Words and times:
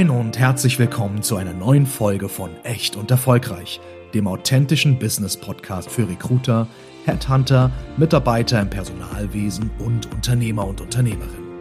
Moin 0.00 0.08
und 0.08 0.38
herzlich 0.38 0.78
willkommen 0.78 1.22
zu 1.22 1.36
einer 1.36 1.52
neuen 1.52 1.84
Folge 1.84 2.30
von 2.30 2.48
Echt 2.62 2.96
und 2.96 3.10
Erfolgreich, 3.10 3.82
dem 4.14 4.28
authentischen 4.28 4.98
Business 4.98 5.36
Podcast 5.36 5.90
für 5.90 6.08
Recruiter, 6.08 6.66
Headhunter, 7.04 7.70
Mitarbeiter 7.98 8.62
im 8.62 8.70
Personalwesen 8.70 9.70
und 9.78 10.10
Unternehmer 10.10 10.66
und 10.66 10.80
Unternehmerinnen. 10.80 11.60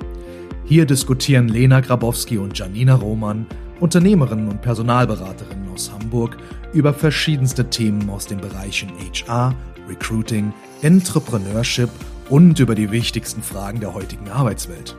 Hier 0.64 0.86
diskutieren 0.86 1.50
Lena 1.50 1.82
Grabowski 1.82 2.38
und 2.38 2.58
Janina 2.58 2.96
Roman, 2.96 3.46
Unternehmerinnen 3.82 4.48
und 4.48 4.62
Personalberaterinnen 4.62 5.74
aus 5.74 5.92
Hamburg, 5.92 6.38
über 6.72 6.94
verschiedenste 6.94 7.70
Themen 7.70 8.10
aus 8.10 8.26
den 8.26 8.40
Bereichen 8.40 8.90
HR, 9.28 9.54
Recruiting, 9.90 10.54
Entrepreneurship 10.82 11.90
und 12.30 12.58
über 12.58 12.76
die 12.76 12.90
wichtigsten 12.90 13.44
Fragen 13.44 13.82
der 13.82 13.94
heutigen 13.94 14.30
Arbeitswelt. 14.30 14.96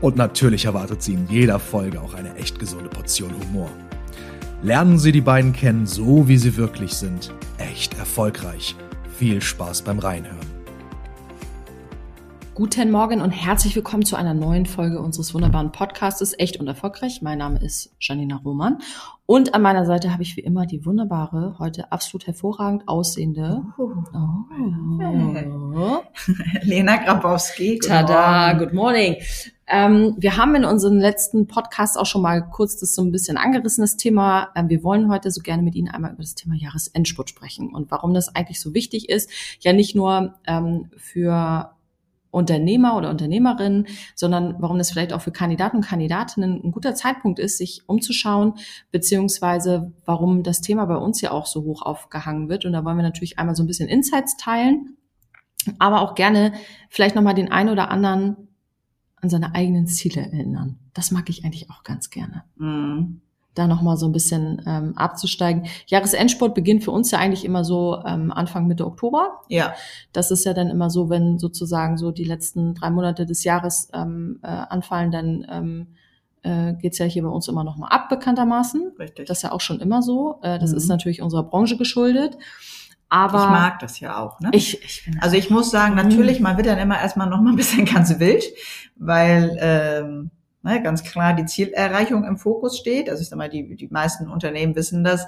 Und 0.00 0.16
natürlich 0.16 0.64
erwartet 0.64 1.02
Sie 1.02 1.12
in 1.12 1.28
jeder 1.28 1.58
Folge 1.58 2.00
auch 2.00 2.14
eine 2.14 2.34
echt 2.36 2.58
gesunde 2.58 2.88
Portion 2.88 3.32
Humor. 3.38 3.68
Lernen 4.62 4.98
Sie 4.98 5.12
die 5.12 5.20
beiden 5.20 5.52
kennen, 5.52 5.86
so 5.86 6.26
wie 6.26 6.38
sie 6.38 6.56
wirklich 6.56 6.94
sind. 6.94 7.34
Echt 7.58 7.98
erfolgreich. 7.98 8.76
Viel 9.18 9.42
Spaß 9.42 9.82
beim 9.82 9.98
Reinhören. 9.98 10.60
Guten 12.54 12.90
Morgen 12.90 13.20
und 13.20 13.30
herzlich 13.30 13.76
willkommen 13.76 14.04
zu 14.04 14.16
einer 14.16 14.34
neuen 14.34 14.66
Folge 14.66 15.00
unseres 15.00 15.32
wunderbaren 15.32 15.72
Podcastes 15.72 16.34
Echt 16.38 16.58
und 16.58 16.66
Erfolgreich. 16.66 17.22
Mein 17.22 17.38
Name 17.38 17.58
ist 17.58 17.94
Janina 18.00 18.36
Roman 18.36 18.78
und 19.24 19.54
an 19.54 19.62
meiner 19.62 19.86
Seite 19.86 20.12
habe 20.12 20.22
ich 20.22 20.36
wie 20.36 20.42
immer 20.42 20.66
die 20.66 20.84
wunderbare, 20.84 21.56
heute 21.58 21.90
absolut 21.92 22.26
hervorragend 22.26 22.86
aussehende 22.86 23.62
oh. 23.78 23.88
Lena 26.62 26.96
Grabowski. 26.96 27.78
Tada, 27.78 28.52
good 28.54 28.74
morning. 28.74 29.16
Ähm, 29.72 30.16
wir 30.18 30.36
haben 30.36 30.56
in 30.56 30.64
unserem 30.64 30.98
letzten 30.98 31.46
Podcast 31.46 31.96
auch 31.96 32.04
schon 32.04 32.22
mal 32.22 32.42
kurz 32.42 32.76
das 32.76 32.92
so 32.92 33.02
ein 33.02 33.12
bisschen 33.12 33.36
angerissenes 33.36 33.96
Thema. 33.96 34.48
Ähm, 34.56 34.68
wir 34.68 34.82
wollen 34.82 35.08
heute 35.08 35.30
so 35.30 35.42
gerne 35.42 35.62
mit 35.62 35.76
Ihnen 35.76 35.88
einmal 35.88 36.12
über 36.12 36.22
das 36.22 36.34
Thema 36.34 36.56
Jahresendspurt 36.56 37.30
sprechen 37.30 37.72
und 37.72 37.88
warum 37.92 38.12
das 38.12 38.34
eigentlich 38.34 38.60
so 38.60 38.74
wichtig 38.74 39.08
ist. 39.08 39.30
Ja, 39.60 39.72
nicht 39.72 39.94
nur 39.94 40.34
ähm, 40.48 40.90
für 40.96 41.70
Unternehmer 42.32 42.96
oder 42.96 43.10
Unternehmerinnen, 43.10 43.86
sondern 44.16 44.56
warum 44.58 44.78
das 44.78 44.90
vielleicht 44.90 45.12
auch 45.12 45.20
für 45.20 45.32
Kandidaten 45.32 45.78
und 45.78 45.86
Kandidatinnen 45.86 46.60
ein 46.64 46.72
guter 46.72 46.96
Zeitpunkt 46.96 47.38
ist, 47.38 47.58
sich 47.58 47.82
umzuschauen, 47.86 48.54
beziehungsweise 48.90 49.92
warum 50.04 50.42
das 50.42 50.60
Thema 50.60 50.86
bei 50.86 50.96
uns 50.96 51.20
ja 51.20 51.30
auch 51.30 51.46
so 51.46 51.62
hoch 51.62 51.82
aufgehangen 51.82 52.48
wird. 52.48 52.64
Und 52.64 52.72
da 52.72 52.84
wollen 52.84 52.96
wir 52.96 53.04
natürlich 53.04 53.38
einmal 53.38 53.54
so 53.54 53.62
ein 53.62 53.68
bisschen 53.68 53.88
Insights 53.88 54.36
teilen, 54.36 54.96
aber 55.78 56.00
auch 56.00 56.16
gerne 56.16 56.54
vielleicht 56.88 57.14
nochmal 57.14 57.34
den 57.34 57.52
einen 57.52 57.70
oder 57.70 57.90
anderen 57.90 58.48
an 59.20 59.28
seine 59.28 59.54
eigenen 59.54 59.86
Ziele 59.86 60.22
erinnern. 60.22 60.78
Das 60.94 61.10
mag 61.10 61.28
ich 61.28 61.44
eigentlich 61.44 61.70
auch 61.70 61.84
ganz 61.84 62.10
gerne. 62.10 62.44
Mhm. 62.56 63.20
Da 63.54 63.66
nochmal 63.66 63.96
so 63.96 64.06
ein 64.06 64.12
bisschen 64.12 64.62
ähm, 64.64 64.96
abzusteigen. 64.96 65.66
Jahresendsport 65.86 66.54
beginnt 66.54 66.84
für 66.84 66.92
uns 66.92 67.10
ja 67.10 67.18
eigentlich 67.18 67.44
immer 67.44 67.64
so 67.64 68.00
ähm, 68.06 68.30
Anfang 68.30 68.66
Mitte 68.66 68.86
Oktober. 68.86 69.40
Ja. 69.48 69.74
Das 70.12 70.30
ist 70.30 70.44
ja 70.44 70.54
dann 70.54 70.68
immer 70.68 70.88
so, 70.88 71.10
wenn 71.10 71.38
sozusagen 71.38 71.98
so 71.98 72.12
die 72.12 72.24
letzten 72.24 72.74
drei 72.74 72.90
Monate 72.90 73.26
des 73.26 73.42
Jahres 73.42 73.88
ähm, 73.92 74.38
äh, 74.42 74.46
anfallen, 74.46 75.10
dann 75.10 75.46
ähm, 75.50 75.86
äh, 76.42 76.74
geht 76.74 76.96
ja 76.98 77.06
hier 77.06 77.22
bei 77.22 77.28
uns 77.28 77.48
immer 77.48 77.64
nochmal 77.64 77.90
ab, 77.90 78.08
bekanntermaßen. 78.08 78.92
Richtig. 78.98 79.26
Das 79.26 79.38
ist 79.38 79.42
ja 79.42 79.52
auch 79.52 79.60
schon 79.60 79.80
immer 79.80 80.00
so. 80.00 80.38
Äh, 80.42 80.58
das 80.58 80.70
mhm. 80.70 80.76
ist 80.76 80.88
natürlich 80.88 81.20
unserer 81.20 81.42
Branche 81.42 81.76
geschuldet. 81.76 82.38
Aber 83.10 83.42
ich 83.42 83.50
mag 83.50 83.78
das 83.80 83.98
ja 83.98 84.18
auch. 84.18 84.38
Ne? 84.38 84.50
Ich, 84.52 84.82
ich 84.82 85.04
bin 85.04 85.18
also 85.20 85.36
ich 85.36 85.50
muss 85.50 85.70
sagen, 85.70 85.96
natürlich, 85.96 86.38
man 86.38 86.56
wird 86.56 86.68
dann 86.68 86.78
immer 86.78 86.98
erstmal 86.98 87.28
noch 87.28 87.40
mal 87.40 87.50
ein 87.50 87.56
bisschen 87.56 87.84
ganz 87.92 88.18
wild, 88.20 88.44
weil 88.96 89.56
ähm, 89.60 90.30
ne, 90.62 90.80
ganz 90.80 91.02
klar 91.02 91.34
die 91.34 91.44
Zielerreichung 91.44 92.24
im 92.24 92.38
Fokus 92.38 92.78
steht. 92.78 93.10
Also 93.10 93.22
ich 93.22 93.28
sag 93.28 93.36
mal, 93.36 93.48
die, 93.48 93.74
die 93.74 93.88
meisten 93.88 94.30
Unternehmen 94.30 94.76
wissen 94.76 95.02
das. 95.02 95.26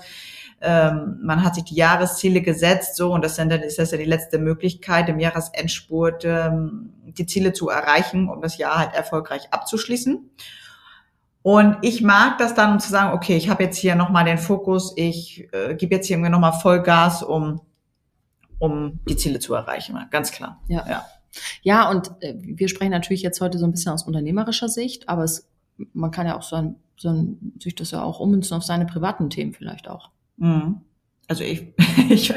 Ähm, 0.61 1.19
man 1.23 1.43
hat 1.45 1.57
sich 1.57 1.65
die 1.65 1.75
Jahresziele 1.75 2.41
gesetzt, 2.41 2.95
so 2.95 3.13
und 3.13 3.25
das, 3.25 3.35
sind 3.35 3.51
dann, 3.51 3.63
ist 3.63 3.81
das 3.81 3.91
ja 3.91 3.99
die 3.99 4.05
letzte 4.05 4.39
Möglichkeit, 4.39 5.09
im 5.09 5.19
Jahresendspurt 5.19 6.25
ähm, 6.25 6.93
die 7.05 7.27
Ziele 7.27 7.53
zu 7.53 7.69
erreichen, 7.69 8.29
um 8.29 8.41
das 8.41 8.59
Jahr 8.59 8.79
halt 8.79 8.95
erfolgreich 8.95 9.49
abzuschließen. 9.51 10.31
Und 11.43 11.79
ich 11.83 12.01
mag 12.01 12.39
das 12.39 12.55
dann, 12.55 12.75
um 12.75 12.79
zu 12.79 12.89
sagen, 12.89 13.13
okay, 13.13 13.37
ich 13.37 13.51
habe 13.51 13.65
jetzt 13.65 13.77
hier 13.77 13.97
nochmal 13.97 14.25
den 14.25 14.39
Fokus, 14.39 14.93
ich 14.95 15.49
äh, 15.53 15.75
gebe 15.75 15.97
jetzt 15.97 16.07
hier 16.07 16.17
nochmal 16.19 16.53
Vollgas, 16.53 17.25
um 17.25 17.61
um 18.63 19.01
die 19.09 19.17
Ziele 19.17 19.41
zu 19.41 19.55
erreichen. 19.55 19.99
Ganz 20.11 20.31
klar. 20.31 20.63
Ja. 20.69 20.87
Ja, 20.89 21.05
ja 21.63 21.91
und 21.91 22.13
äh, 22.21 22.35
wir 22.39 22.69
sprechen 22.69 22.93
natürlich 22.93 23.23
jetzt 23.23 23.41
heute 23.41 23.59
so 23.59 23.67
ein 23.67 23.73
bisschen 23.73 23.93
aus 23.93 24.05
unternehmerischer 24.05 24.69
Sicht, 24.69 25.09
aber 25.09 25.25
es, 25.25 25.49
man 25.93 26.13
kann 26.13 26.29
ja 26.29 26.37
auch 26.37 26.45
so 26.45 26.55
ein, 26.55 26.77
so 26.97 27.09
ein, 27.09 27.55
sich 27.61 27.75
das 27.75 27.91
ja 27.91 28.05
auch 28.05 28.21
ummünzen 28.21 28.57
auf 28.57 28.63
seine 28.63 28.87
privaten 28.87 29.31
Themen 29.31 29.53
vielleicht 29.53 29.89
auch. 29.89 30.11
Mhm. 30.37 30.81
Also 31.33 31.45
ich, 31.45 31.67
ich, 32.11 32.35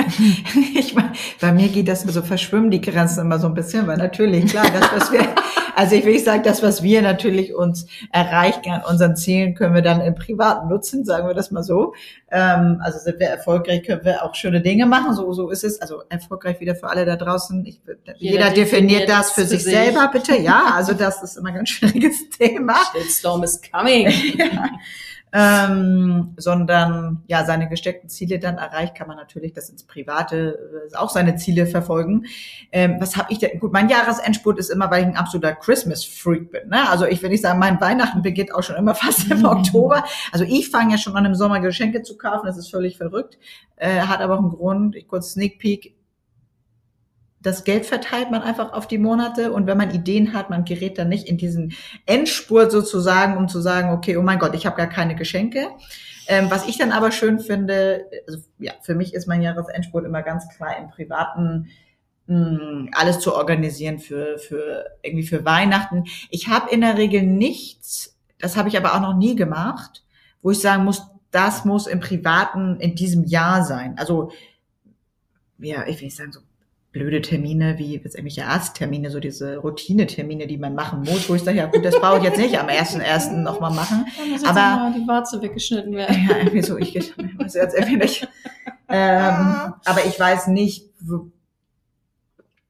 ich, 0.73 0.95
bei 1.41 1.51
mir 1.51 1.67
geht 1.67 1.89
das, 1.89 2.05
also 2.07 2.21
verschwimmen 2.21 2.71
die 2.71 2.79
Grenzen 2.79 3.19
immer 3.19 3.39
so 3.39 3.47
ein 3.47 3.53
bisschen, 3.53 3.87
weil 3.87 3.97
natürlich, 3.97 4.45
klar, 4.45 4.67
das, 4.71 4.89
was 4.93 5.11
wir, 5.11 5.35
also 5.75 5.97
ich 5.97 6.05
will 6.05 6.17
sagen, 6.17 6.43
das, 6.43 6.63
was 6.63 6.81
wir 6.81 7.01
natürlich 7.01 7.53
uns 7.53 7.87
erreichen 8.13 8.71
an 8.71 8.83
unseren 8.89 9.17
Zielen, 9.17 9.53
können 9.53 9.75
wir 9.75 9.81
dann 9.81 9.99
im 9.99 10.15
Privaten 10.15 10.69
nutzen, 10.69 11.03
sagen 11.03 11.27
wir 11.27 11.33
das 11.33 11.51
mal 11.51 11.61
so. 11.61 11.93
Ähm, 12.31 12.79
also 12.81 12.99
sind 12.99 13.19
wir 13.19 13.27
erfolgreich, 13.27 13.83
können 13.83 14.05
wir 14.05 14.23
auch 14.23 14.33
schöne 14.33 14.61
Dinge 14.61 14.85
machen, 14.85 15.13
so, 15.13 15.33
so 15.33 15.49
ist 15.49 15.65
es. 15.65 15.81
Also 15.81 16.03
erfolgreich 16.07 16.61
wieder 16.61 16.75
für 16.75 16.87
alle 16.87 17.03
da 17.03 17.17
draußen. 17.17 17.65
Ich, 17.65 17.81
jeder, 18.15 18.45
jeder 18.45 18.49
definiert, 18.51 19.09
das 19.09 19.33
für, 19.33 19.41
für 19.41 19.47
sich, 19.47 19.63
sich, 19.65 19.73
selber, 19.73 20.09
bitte. 20.09 20.37
Ja, 20.37 20.71
also 20.73 20.93
das 20.93 21.21
ist 21.21 21.35
immer 21.35 21.49
ein 21.49 21.55
ganz 21.55 21.67
schwieriges 21.67 22.29
Thema. 22.37 22.75
Shitstorm 22.93 23.43
is 23.43 23.59
coming. 23.61 24.07
ja 24.37 24.69
ähm, 25.37 26.33
sondern 26.37 27.21
ja 27.27 27.43
seine 27.43 27.67
gesteckten 27.67 28.07
Ziele 28.07 28.39
dann 28.39 28.57
erreicht, 28.57 28.95
kann 28.95 29.09
man 29.09 29.17
natürlich 29.17 29.51
das 29.51 29.69
ins 29.69 29.83
Private 29.83 30.89
äh, 30.89 30.95
auch 30.95 31.09
seine 31.09 31.35
Ziele 31.35 31.65
verfolgen. 31.65 32.25
Ähm, 32.71 32.95
was 32.99 33.17
habe 33.17 33.33
ich 33.33 33.39
denn? 33.39 33.59
Gut, 33.59 33.73
mein 33.73 33.89
Jahresendspurt 33.89 34.57
ist 34.59 34.69
immer, 34.69 34.89
weil 34.89 35.01
ich 35.01 35.07
ein 35.07 35.17
absoluter 35.17 35.53
Christmas-Freak 35.53 36.51
bin. 36.51 36.69
Ne? 36.69 36.89
Also 36.89 37.05
ich 37.05 37.21
will 37.21 37.29
nicht 37.29 37.41
sagen, 37.41 37.59
mein 37.59 37.81
Weihnachten 37.81 38.21
beginnt 38.21 38.55
auch 38.55 38.63
schon 38.63 38.77
immer 38.77 38.95
fast 38.95 39.29
im 39.29 39.43
Oktober. 39.43 40.05
Also 40.31 40.45
ich 40.45 40.69
fange 40.69 40.91
ja 40.91 40.97
schon 40.97 41.17
an 41.17 41.25
im 41.25 41.35
Sommer 41.35 41.59
Geschenke 41.59 42.01
zu 42.01 42.17
kaufen, 42.17 42.45
das 42.45 42.57
ist 42.57 42.71
völlig 42.71 42.95
verrückt. 42.95 43.37
Äh, 43.75 43.99
hat 43.99 44.21
aber 44.21 44.35
auch 44.35 44.39
einen 44.39 44.49
Grund. 44.51 44.95
Ich 44.95 45.05
kurz 45.05 45.33
Sneak 45.33 45.59
Peek 45.59 45.95
das 47.45 47.63
Geld 47.63 47.85
verteilt 47.85 48.31
man 48.31 48.41
einfach 48.41 48.73
auf 48.73 48.87
die 48.87 48.97
Monate 48.97 49.51
und 49.51 49.67
wenn 49.67 49.77
man 49.77 49.91
Ideen 49.91 50.33
hat, 50.33 50.49
man 50.49 50.65
gerät 50.65 50.97
dann 50.97 51.09
nicht 51.09 51.27
in 51.27 51.37
diesen 51.37 51.73
Endspurt 52.07 52.71
sozusagen, 52.71 53.37
um 53.37 53.47
zu 53.47 53.61
sagen, 53.61 53.91
okay, 53.91 54.17
oh 54.17 54.23
mein 54.23 54.39
Gott, 54.39 54.55
ich 54.55 54.65
habe 54.65 54.75
gar 54.75 54.89
keine 54.89 55.15
Geschenke. 55.15 55.67
Ähm, 56.27 56.49
was 56.49 56.67
ich 56.67 56.79
dann 56.79 56.91
aber 56.91 57.11
schön 57.11 57.39
finde, 57.39 58.09
also 58.27 58.39
ja, 58.57 58.73
für 58.81 58.95
mich 58.95 59.13
ist 59.13 59.27
mein 59.27 59.43
Jahresendspurt 59.43 60.05
immer 60.05 60.23
ganz 60.23 60.49
klar 60.57 60.75
im 60.79 60.89
privaten 60.89 61.67
mh, 62.25 62.59
hm, 62.59 62.89
alles 62.93 63.19
zu 63.19 63.35
organisieren 63.35 63.99
für 63.99 64.39
für 64.39 64.85
irgendwie 65.03 65.27
für 65.27 65.45
Weihnachten. 65.45 66.05
Ich 66.31 66.47
habe 66.47 66.71
in 66.71 66.81
der 66.81 66.97
Regel 66.97 67.21
nichts, 67.21 68.17
das 68.39 68.57
habe 68.57 68.69
ich 68.69 68.77
aber 68.77 68.95
auch 68.95 69.01
noch 69.01 69.15
nie 69.15 69.35
gemacht, 69.35 70.03
wo 70.41 70.49
ich 70.49 70.59
sagen 70.59 70.83
muss, 70.83 71.03
das 71.29 71.63
muss 71.63 71.85
im 71.85 71.99
privaten 71.99 72.79
in 72.79 72.95
diesem 72.95 73.23
Jahr 73.23 73.63
sein. 73.63 73.99
Also 73.99 74.31
ja, 75.59 75.85
ich 75.85 75.97
will 75.97 76.05
nicht 76.05 76.17
sagen 76.17 76.31
so 76.31 76.39
blöde 76.95 77.21
Termine 77.21 77.77
wie 77.77 77.97
jetzt 77.97 78.15
irgendwelche 78.15 78.45
Arzttermine, 78.45 79.11
so 79.11 79.19
diese 79.19 79.57
Routinetermine, 79.57 80.47
die 80.47 80.57
man 80.57 80.75
machen 80.75 81.01
muss, 81.01 81.29
wo 81.29 81.35
ich 81.35 81.43
sage, 81.43 81.57
ja 81.57 81.65
gut, 81.65 81.83
das 81.83 81.99
brauche 81.99 82.19
ich 82.19 82.23
jetzt 82.23 82.37
nicht 82.37 82.57
am 82.57 82.69
ersten 82.69 83.01
ersten 83.01 83.43
nochmal 83.43 83.73
machen. 83.73 84.05
aber 84.45 84.93
die 84.95 85.05
Warze 85.05 85.41
weggeschnitten 85.41 85.93
werden. 85.93 86.25
Ja, 86.29 86.37
irgendwie 86.37 86.61
so, 86.61 86.77
ich 86.77 86.95
weiß 86.95 87.53
jetzt 87.53 87.75
irgendwie 87.75 87.97
nicht. 87.97 88.25
Ähm, 88.87 89.73
aber 89.83 90.05
ich 90.07 90.17
weiß 90.17 90.47
nicht, 90.47 90.89
wo, 91.01 91.31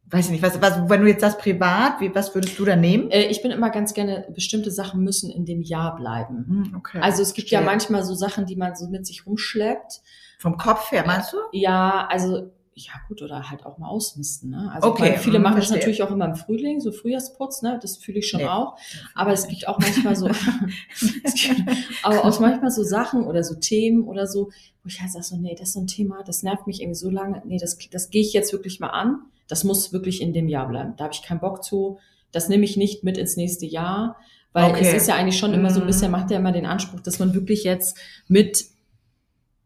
weiß 0.07 0.25
ich 0.25 0.31
nicht, 0.31 0.43
was, 0.43 0.59
was, 0.59 0.89
wenn 0.89 1.01
du 1.01 1.07
jetzt 1.07 1.21
das 1.21 1.37
privat, 1.37 2.01
wie, 2.01 2.15
was 2.15 2.33
würdest 2.33 2.57
du 2.57 2.65
da 2.65 2.75
nehmen? 2.75 3.11
Äh, 3.11 3.27
ich 3.27 3.43
bin 3.43 3.51
immer 3.51 3.69
ganz 3.69 3.93
gerne, 3.93 4.25
bestimmte 4.33 4.71
Sachen 4.71 5.03
müssen 5.03 5.29
in 5.29 5.45
dem 5.45 5.61
Jahr 5.61 5.95
bleiben. 5.95 6.45
Hm, 6.47 6.75
okay, 6.75 6.97
also 6.99 7.21
es 7.21 7.35
gibt 7.35 7.49
verstehe. 7.49 7.59
ja 7.59 7.71
manchmal 7.71 8.03
so 8.03 8.15
Sachen, 8.15 8.47
die 8.47 8.55
man 8.55 8.75
so 8.75 8.87
mit 8.87 9.05
sich 9.05 9.27
rumschleppt. 9.27 10.01
Vom 10.39 10.57
Kopf 10.57 10.91
her, 10.91 11.03
meinst 11.05 11.31
du? 11.31 11.37
Ja, 11.51 12.07
also 12.09 12.51
ja 12.77 12.91
gut, 13.07 13.21
oder 13.21 13.49
halt 13.49 13.65
auch 13.65 13.77
mal 13.77 13.87
ausmisten. 13.87 14.49
Ne? 14.49 14.69
Also 14.73 14.89
okay, 14.89 15.17
viele 15.17 15.39
machen 15.39 15.55
das 15.55 15.71
natürlich 15.71 16.03
auch 16.03 16.11
immer 16.11 16.25
im 16.25 16.35
Frühling, 16.35 16.81
so 16.81 16.91
Frühjahrsputz, 16.91 17.61
ne? 17.61 17.79
das 17.81 17.95
fühle 17.95 18.19
ich 18.19 18.29
schon 18.29 18.41
nee. 18.41 18.47
auch. 18.47 18.77
Aber 19.13 19.31
es 19.31 19.47
gibt 19.47 19.65
auch 19.69 19.79
manchmal 19.79 20.17
so, 20.17 20.27
aber 22.03 22.25
auch 22.25 22.39
manchmal 22.41 22.71
so 22.71 22.83
Sachen 22.83 23.23
oder 23.23 23.45
so 23.45 23.55
Themen 23.55 24.03
oder 24.03 24.27
so, 24.27 24.51
wo 24.83 24.87
ich 24.87 24.99
halt 24.99 25.11
sage 25.11 25.23
so, 25.23 25.37
nee, 25.37 25.55
das 25.57 25.69
ist 25.69 25.73
so 25.73 25.79
ein 25.79 25.87
Thema, 25.87 26.21
das 26.23 26.43
nervt 26.43 26.67
mich 26.67 26.81
irgendwie 26.81 26.99
so 26.99 27.09
lange, 27.09 27.41
nee, 27.45 27.57
das, 27.57 27.77
das 27.91 28.09
gehe 28.09 28.21
ich 28.21 28.33
jetzt 28.33 28.51
wirklich 28.51 28.81
mal 28.81 28.89
an. 28.89 29.21
Das 29.47 29.63
muss 29.63 29.93
wirklich 29.93 30.21
in 30.21 30.33
dem 30.33 30.49
Jahr 30.49 30.67
bleiben. 30.67 30.95
Da 30.97 31.05
habe 31.05 31.13
ich 31.13 31.21
keinen 31.21 31.39
Bock 31.39 31.63
zu. 31.63 31.99
Das 32.31 32.49
nehme 32.49 32.65
ich 32.65 32.77
nicht 32.77 33.03
mit 33.03 33.17
ins 33.17 33.37
nächste 33.37 33.65
Jahr, 33.65 34.17
weil 34.53 34.71
okay. 34.71 34.81
es 34.81 34.93
ist 34.93 35.07
ja 35.07 35.15
eigentlich 35.15 35.37
schon 35.37 35.53
immer 35.53 35.69
so 35.69 35.79
ein 35.79 35.87
bisschen, 35.87 36.11
macht 36.11 36.31
ja 36.31 36.39
immer 36.39 36.51
den 36.51 36.65
Anspruch, 36.65 36.99
dass 36.99 37.19
man 37.19 37.33
wirklich 37.33 37.63
jetzt 37.63 37.97
mit 38.27 38.65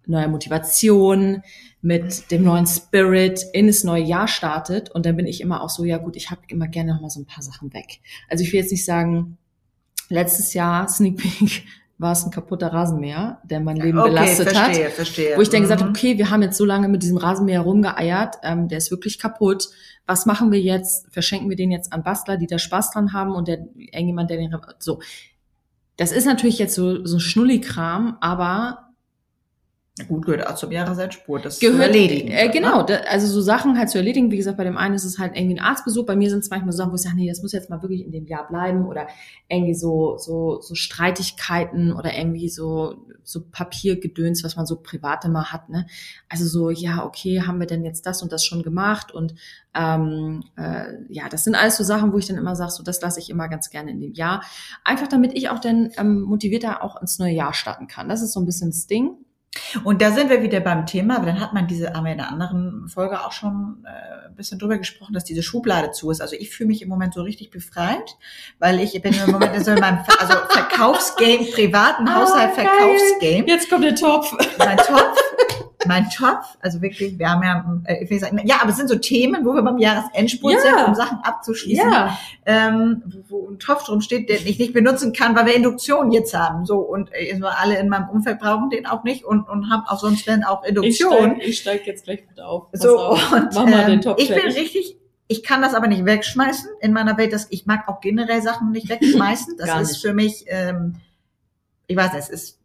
neuer 0.06 0.28
Motivation, 0.28 1.44
mit 1.82 2.30
dem 2.32 2.44
neuen 2.44 2.68
Spirit 2.68 3.46
in 3.54 3.68
das 3.68 3.84
neue 3.84 4.04
Jahr 4.04 4.28
startet. 4.28 4.90
Und 4.92 5.06
dann 5.06 5.16
bin 5.16 5.28
ich 5.28 5.40
immer 5.42 5.62
auch 5.62 5.70
so, 5.70 5.86
ja 5.86 5.98
gut, 5.98 6.16
ich 6.16 6.30
habe 6.30 6.42
immer 6.48 6.68
gerne 6.68 6.94
noch 6.94 7.02
mal 7.02 7.10
so 7.10 7.22
ein 7.22 7.26
paar 7.26 7.44
Sachen 7.44 7.74
weg. 7.74 8.00
Also 8.30 8.44
ich 8.44 8.52
will 8.52 8.60
jetzt 8.60 8.72
nicht 8.72 8.84
sagen, 8.86 9.38
letztes 10.10 10.54
Jahr 10.54 10.88
Sneak 10.90 11.18
Peek 11.18 11.64
war 11.98 12.14
es 12.14 12.26
ein 12.26 12.32
kaputter 12.32 12.68
Rasenmäher, 12.68 13.40
der 13.44 13.60
mein 13.60 13.76
Leben 13.78 14.00
okay, 14.00 14.10
belastet 14.10 14.50
verstehe, 14.52 14.86
hat. 14.86 14.94
Verstehe, 14.94 15.38
Wo 15.38 15.42
ich 15.42 15.50
dann 15.50 15.62
gesagt 15.62 15.82
Mhm. 15.82 15.86
habe, 15.86 15.98
okay, 15.98 16.18
wir 16.18 16.30
haben 16.30 16.42
jetzt 16.42 16.58
so 16.58 16.66
lange 16.66 16.88
mit 16.88 17.04
diesem 17.04 17.18
Rasenmäher 17.18 17.62
rumgeeiert, 17.62 18.38
ähm, 18.44 18.68
der 18.68 18.78
ist 18.78 18.92
wirklich 18.92 19.20
kaputt. 19.20 19.70
Was 20.06 20.26
machen 20.26 20.52
wir 20.52 20.60
jetzt? 20.60 21.08
Verschenken 21.14 21.50
wir 21.50 21.58
den 21.58 21.72
jetzt 21.72 21.94
an 21.94 22.04
Bastler, 22.04 22.38
die 22.38 22.48
da 22.48 22.58
Spaß 22.58 22.92
dran 22.92 23.14
haben 23.14 23.36
und 23.36 23.48
der 23.48 23.60
irgendjemand, 23.76 24.30
der 24.30 24.38
den 24.38 24.56
so. 24.80 25.00
Das 25.98 26.12
ist 26.14 26.26
natürlich 26.26 26.58
jetzt 26.58 26.74
so 26.76 27.06
so 27.06 27.20
Schnullikram, 27.20 28.18
aber 28.22 28.89
Gut, 30.08 30.26
gehört 30.26 30.48
auch 30.48 30.56
zum 30.56 30.72
Jahresendspurt. 30.72 31.46
Das 31.46 31.60
gehört 31.60 31.78
zu 31.78 31.84
erledigen. 31.84 32.30
Äh, 32.30 32.50
genau, 32.50 32.84
da, 32.84 32.96
also 33.10 33.28
so 33.28 33.42
Sachen 33.42 33.78
halt 33.78 33.90
zu 33.90 33.98
erledigen. 33.98 34.32
Wie 34.32 34.38
gesagt, 34.38 34.58
bei 34.58 34.64
dem 34.64 34.78
einen 34.78 34.96
ist 34.96 35.04
es 35.04 35.20
halt 35.20 35.36
irgendwie 35.36 35.56
ein 35.56 35.64
Arztbesuch. 35.64 36.06
Bei 36.06 36.16
mir 36.16 36.30
sind 36.30 36.40
es 36.40 36.50
manchmal 36.50 36.72
Sachen, 36.72 36.92
wo 36.92 36.96
ich 36.96 37.02
sage, 37.02 37.16
nee, 37.16 37.28
das 37.28 37.42
muss 37.42 37.52
jetzt 37.52 37.70
mal 37.70 37.82
wirklich 37.82 38.06
in 38.06 38.12
dem 38.12 38.26
Jahr 38.26 38.48
bleiben 38.48 38.88
oder 38.88 39.08
irgendwie 39.48 39.76
so 39.76 40.18
so 40.18 40.62
so 40.62 40.76
Streitigkeiten 40.76 41.94
oder 41.94 42.16
irgendwie 42.16 42.50
so 42.50 43.06
so 43.24 43.42
Papiergedöns, 43.52 44.44
was 44.44 44.56
man 44.56 44.66
so 44.66 44.78
privat 44.78 45.26
immer 45.26 45.52
hat. 45.52 45.70
Ne? 45.70 45.86
Also 46.30 46.46
so, 46.46 46.70
ja, 46.70 47.06
okay, 47.06 47.42
haben 47.42 47.60
wir 47.60 47.68
denn 47.68 47.86
jetzt 47.86 48.06
das 48.06 48.22
und 48.22 48.32
das 48.32 48.46
schon 48.46 48.64
gemacht 48.64 49.14
und 49.14 49.36
ähm, 49.76 50.44
äh, 50.58 50.96
ja, 51.10 51.30
das 51.30 51.44
sind 51.44 51.56
alles 51.56 51.78
so 51.78 51.84
Sachen, 51.84 52.12
wo 52.12 52.18
ich 52.18 52.28
dann 52.28 52.38
immer 52.38 52.56
sage, 52.56 52.72
so 52.72 52.84
das 52.84 53.02
lasse 53.02 53.20
ich 53.20 53.30
immer 53.30 53.48
ganz 53.48 53.70
gerne 53.70 53.92
in 53.92 54.00
dem 54.00 54.14
Jahr, 54.14 54.44
einfach 54.84 55.08
damit 55.08 55.34
ich 55.38 55.50
auch 55.50 55.60
dann 55.60 55.92
ähm, 55.98 56.22
motivierter 56.22 56.84
auch 56.84 57.00
ins 57.02 57.20
neue 57.20 57.34
Jahr 57.34 57.54
starten 57.54 57.88
kann. 57.88 58.10
Das 58.10 58.22
ist 58.22 58.34
so 58.34 58.40
ein 58.40 58.46
bisschen 58.46 58.72
das 58.72 58.88
Ding. 58.88 59.18
Und 59.84 60.02
da 60.02 60.12
sind 60.12 60.30
wir 60.30 60.42
wieder 60.42 60.60
beim 60.60 60.86
Thema, 60.86 61.18
aber 61.18 61.28
dann 61.28 61.40
hat 61.40 61.54
man 61.54 61.68
diese, 61.68 61.94
haben 61.94 62.06
wir 62.06 62.14
in 62.14 62.20
einer 62.20 62.32
anderen 62.32 62.88
Folge 62.88 63.24
auch 63.26 63.32
schon 63.32 63.86
äh, 63.86 64.28
ein 64.28 64.36
bisschen 64.36 64.60
drüber 64.60 64.78
gesprochen, 64.78 65.14
dass 65.14 65.24
diese 65.24 65.44
Schublade 65.44 65.92
zu 65.92 66.12
ist. 66.12 66.22
Also 66.22 66.36
ich 66.38 66.50
fühle 66.50 66.68
mich 66.68 66.82
im 66.82 66.90
Moment 66.90 67.14
so 67.14 67.22
richtig 67.22 67.52
befreit, 67.52 68.18
weil 68.60 68.80
ich 68.80 69.00
bin 69.02 69.14
im 69.14 69.32
Moment 69.32 69.64
so 69.64 69.72
in 69.72 69.80
meinem 69.80 70.00
also 70.20 70.34
Verkaufsgame, 70.50 71.46
privaten 71.54 72.08
Ah, 72.08 72.16
Haushalt. 72.16 72.54
Verkaufsgame. 72.54 73.48
Jetzt 73.48 73.70
kommt 73.70 73.84
der 73.84 73.96
Topf. 73.96 74.34
Mein 74.58 74.78
Topf, 74.78 75.18
mein 75.88 76.10
Topf, 76.10 76.58
also 76.60 76.82
wirklich, 76.82 77.18
wir 77.18 77.30
haben 77.30 77.44
ja, 77.44 77.82
äh, 77.86 78.04
ich 78.04 78.10
will 78.10 78.20
sagen, 78.20 78.42
ja, 78.44 78.58
aber 78.62 78.72
es 78.72 78.78
sind 78.78 78.90
so 78.90 78.98
Themen, 78.98 79.46
wo 79.46 79.54
wir 79.54 79.62
beim 79.62 79.78
Jahresendspurt 79.78 80.54
Ja. 80.54 80.60
sind, 80.60 80.88
um 80.88 80.96
Sachen 80.96 81.20
abzuschließen 81.24 81.90
Ja, 81.90 82.18
ähm, 82.46 83.04
wo, 83.30 83.44
wo 83.46 83.50
ein 83.50 83.60
Topf 83.60 83.86
drum 83.86 84.02
steht, 84.02 84.30
den 84.30 84.46
ich 84.46 84.60
nicht 84.60 84.74
benutzen 84.74 85.14
kann, 85.14 85.36
weil 85.36 85.46
wir 85.46 85.56
Induktion 85.56 86.12
jetzt 86.12 86.34
haben. 86.34 86.66
So 86.66 86.80
und 86.80 87.12
äh, 87.14 87.40
alle 87.44 87.80
in 87.80 87.88
meinem 87.88 88.10
Umfeld 88.10 88.40
brauchen 88.40 88.70
den 88.70 88.86
auch 88.86 89.04
nicht 89.04 89.24
und, 89.24 89.48
und 89.48 89.70
haben 89.70 89.84
auch 89.88 90.00
sonst 90.00 90.28
wenn 90.28 90.44
auch 90.44 90.64
Induktion. 90.64 91.40
ich 91.40 91.60
steig 91.60 91.88
jetzt 91.88 92.04
gleich 92.04 92.24
mit 92.28 92.42
auf. 92.42 92.72
Pass 92.72 92.82
so 92.82 92.98
auf. 93.00 93.32
und 93.32 93.54
Mach 93.54 93.66
mal 93.66 93.86
den 93.86 93.96
ähm, 93.96 94.02
Topf 94.02 94.22
ich 94.22 94.30
bin 94.30 94.40
richtig. 94.40 94.98
Ich 95.32 95.44
kann 95.44 95.62
das 95.62 95.76
aber 95.76 95.88
nicht 95.88 96.06
wegschmeißen 96.06 96.70
in 96.82 96.92
meiner 96.92 97.16
Welt. 97.18 97.32
Das, 97.32 97.48
ich 97.52 97.68
mag 97.68 97.88
auch 97.88 98.02
generell 98.02 98.42
Sachen 98.42 98.72
nicht 98.72 98.90
wegschmeißen. 98.90 99.56
Das 99.58 99.80
ist 99.82 99.90
nicht. 99.92 100.02
für 100.02 100.14
mich, 100.14 100.46
ähm, 100.48 100.96
ich 101.88 101.96
weiß 101.96 102.14
nicht, 102.14 102.24
es 102.24 102.30
ist 102.30 102.59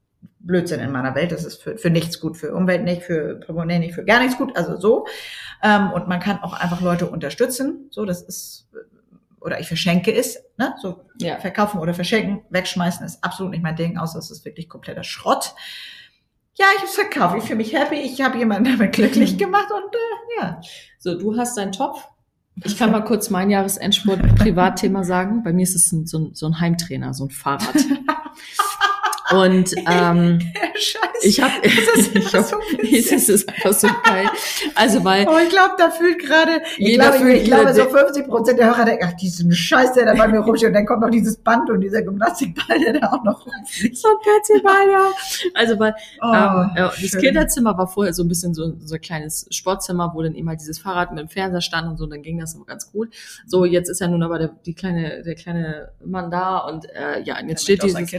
Blödsinn 0.47 0.81
in 0.81 0.93
meiner 0.93 1.15
Welt. 1.15 1.33
Das 1.33 1.45
ist 1.45 1.63
für, 1.63 1.77
für 1.77 1.91
nichts 1.91 2.21
gut, 2.21 2.37
für 2.37 2.55
Umwelt 2.55 2.85
nicht, 2.85 3.03
für 3.03 3.37
Portemonnaie 3.37 3.79
nicht, 3.79 3.95
für 3.95 4.05
gar 4.05 4.21
nichts 4.21 4.37
gut. 4.37 4.57
Also 4.57 4.77
so. 4.77 5.07
Ähm, 5.63 5.91
und 5.93 6.09
man 6.09 6.21
kann 6.21 6.39
auch 6.43 6.53
einfach 6.53 6.81
Leute 6.81 7.07
unterstützen. 7.07 7.89
So, 7.91 8.05
das 8.05 8.23
ist 8.23 8.69
oder 9.41 9.61
ich 9.61 9.69
verschenke 9.69 10.13
es. 10.13 10.39
Ne? 10.57 10.75
So 10.81 11.03
Ja. 11.19 11.39
verkaufen 11.39 11.79
oder 11.79 11.93
verschenken, 11.93 12.43
wegschmeißen 12.49 13.05
ist 13.05 13.23
absolut 13.23 13.53
nicht 13.53 13.63
mein 13.63 13.77
Ding, 13.77 13.99
außer 13.99 14.19
es 14.19 14.31
ist 14.31 14.45
wirklich 14.47 14.69
kompletter 14.71 15.05
Schrott. 15.05 15.55
Ja, 16.55 16.67
ich 16.77 16.83
hab's 16.83 16.95
verkauft. 16.95 17.37
Ich 17.39 17.45
fühle 17.45 17.57
mich 17.57 17.75
happy. 17.75 17.97
Ich 17.97 18.21
habe 18.23 18.39
jemanden 18.39 18.73
damit 18.73 18.93
glücklich 18.93 19.37
gemacht 19.37 19.69
und 19.71 19.95
äh, 19.95 20.41
ja. 20.41 20.61
So, 20.99 21.19
du 21.19 21.37
hast 21.37 21.59
deinen 21.59 21.73
Topf. 21.73 22.07
Ich 22.63 22.79
kann 22.79 22.93
mal 22.93 23.03
kurz 23.03 23.31
mein 23.31 23.51
Jahresendsport-Privatthema 23.51 25.03
sagen. 25.03 25.43
Bei 25.43 25.53
mir 25.53 25.65
ist 25.65 25.75
es 25.75 25.91
ein, 25.93 26.07
so, 26.07 26.19
ein, 26.19 26.35
so 26.35 26.47
ein 26.47 26.61
Heimtrainer, 26.61 27.13
so 27.13 27.25
ein 27.27 27.31
Fahrrad. 27.31 27.75
Und 29.31 29.73
ähm, 29.91 30.39
Scheiße. 30.75 31.05
ich 31.23 31.41
habe, 31.41 31.53
Das 31.63 32.07
ich 32.15 32.15
immer 32.15 32.33
hab, 32.33 32.45
so 32.45 32.57
es 32.83 33.29
ist 33.29 33.49
einfach 33.49 33.73
so 33.73 33.89
geil. 34.05 34.29
Also 34.75 35.03
weil 35.05 35.27
Oh, 35.29 35.39
ich 35.43 35.49
glaube, 35.49 35.75
da 35.79 35.91
fühlt 35.91 36.19
gerade, 36.19 36.63
ich 36.77 36.89
Jeder 36.89 37.11
glaube, 37.11 37.33
ich 37.33 37.45
glaube, 37.45 37.75
so 37.75 37.85
50 37.85 38.27
Prozent 38.27 38.59
der 38.59 38.67
Hörer 38.67 38.85
denken, 38.85 39.05
ach, 39.09 39.17
diesen 39.17 39.53
Scheiß, 39.53 39.95
der 39.95 40.07
da 40.07 40.15
bei 40.15 40.29
mir 40.29 40.41
rumsteht. 40.41 40.69
Und 40.69 40.75
dann 40.75 40.87
kommt 40.87 41.01
noch 41.01 41.11
dieses 41.11 41.37
Band 41.37 41.71
und 41.71 41.81
dieser 41.81 42.03
Gymnastikball, 42.03 42.79
der 42.79 43.01
da 43.01 43.13
auch 43.13 43.25
noch 43.25 43.47
rumfliegt. 43.47 43.97
so 43.97 44.09
ein 44.09 44.15
Petsyball, 44.23 44.91
ja. 44.91 45.11
Also 45.55 45.79
weil 45.79 45.95
Oh, 46.21 46.27
ähm, 46.27 46.71
ja, 46.77 46.89
das 46.89 46.99
schön. 46.99 47.21
Kinderzimmer 47.21 47.77
war 47.79 47.87
vorher 47.87 48.13
so 48.13 48.23
ein 48.23 48.29
bisschen 48.29 48.55
so, 48.55 48.75
so 48.79 48.95
ein 48.95 49.01
kleines 49.01 49.47
Sportzimmer, 49.51 50.13
wo 50.15 50.23
dann 50.23 50.35
eben 50.35 50.49
halt 50.49 50.61
dieses 50.61 50.79
Fahrrad 50.79 51.13
mit 51.13 51.21
dem 51.21 51.29
Fernseher 51.29 51.61
stand 51.61 51.89
und 51.89 51.97
so, 51.97 52.07
dann 52.07 52.23
ging 52.23 52.39
das 52.39 52.53
so 52.53 52.65
ganz 52.65 52.91
gut. 52.93 53.09
So, 53.47 53.65
jetzt 53.65 53.89
ist 53.89 54.01
ja 54.01 54.09
nun 54.09 54.23
aber 54.23 54.39
der, 54.39 54.51
die 54.67 54.75
kleine, 54.75 55.23
der 55.23 55.35
kleine 55.35 55.93
Mann 56.05 56.31
da 56.31 56.59
und 56.59 56.87
äh, 56.91 57.21
ja, 57.23 57.39
und 57.41 57.49
jetzt 57.49 57.67
Der 57.69 57.77
steht 57.77 57.83
dieses, 57.83 58.11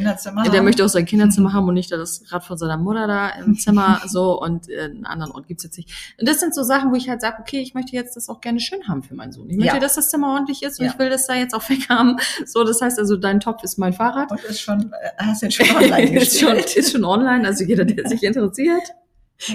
der 0.51 0.61
möchte 0.61 0.83
auch 0.83 0.89
sein 0.95 1.05
Kinderzimmer 1.05 1.53
haben 1.53 1.67
und 1.67 1.75
nicht 1.75 1.91
das 1.91 2.23
Rad 2.31 2.43
von 2.43 2.57
seiner 2.57 2.77
Mutter 2.77 3.05
da 3.07 3.29
im 3.29 3.55
Zimmer 3.59 4.01
so 4.07 4.41
und 4.41 4.67
äh, 4.69 4.85
einen 4.85 5.05
anderen 5.05 5.31
Ort 5.33 5.47
gibt's 5.47 5.63
jetzt 5.63 5.77
nicht. 5.77 6.15
Und 6.19 6.27
das 6.27 6.39
sind 6.39 6.55
so 6.55 6.63
Sachen, 6.63 6.91
wo 6.91 6.95
ich 6.95 7.07
halt 7.07 7.21
sage, 7.21 7.37
okay, 7.39 7.59
ich 7.59 7.73
möchte 7.75 7.95
jetzt 7.95 8.15
das 8.15 8.27
auch 8.29 8.41
gerne 8.41 8.59
schön 8.59 8.87
haben 8.87 9.03
für 9.03 9.13
meinen 9.13 9.31
Sohn. 9.31 9.49
Ich 9.49 9.57
möchte, 9.57 9.75
Ja. 9.75 9.79
dass 9.79 9.95
das 9.95 10.09
Zimmer 10.09 10.29
ordentlich 10.33 10.63
ist 10.63 10.79
und 10.79 10.85
Ja. 10.87 10.91
ich 10.93 10.99
will 10.99 11.09
das 11.09 11.27
da 11.27 11.35
jetzt 11.35 11.53
auch 11.53 11.69
weg 11.69 11.87
haben. 11.89 12.17
So, 12.45 12.63
das 12.63 12.81
heißt 12.81 12.97
also, 12.99 13.15
dein 13.17 13.39
Topf 13.39 13.63
ist 13.63 13.77
mein 13.77 13.93
Fahrrad. 13.93 14.31
Und 14.31 14.43
ist 14.43 14.61
schon, 14.61 14.91
äh, 14.93 15.09
hast 15.23 15.43
du 15.43 15.51
schon 15.51 15.75
online 15.75 16.19
ist, 16.21 16.39
schon, 16.39 16.55
ist 16.57 16.91
schon 16.91 17.05
online, 17.05 17.47
also 17.47 17.63
jeder, 17.63 17.85
der 17.85 18.07
sich 18.09 18.23
interessiert, 18.23 18.83